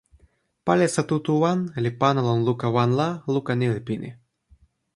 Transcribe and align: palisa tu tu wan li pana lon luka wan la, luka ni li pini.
palisa 0.65 1.01
tu 1.09 1.17
tu 1.25 1.33
wan 1.43 1.59
li 1.83 1.89
pana 1.99 2.21
lon 2.27 2.39
luka 2.47 2.67
wan 2.75 2.91
la, 2.99 3.09
luka 3.33 3.53
ni 3.59 3.67
li 3.75 3.81
pini. 3.87 4.09